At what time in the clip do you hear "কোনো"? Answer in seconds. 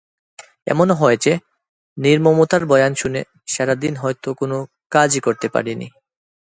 4.33-4.57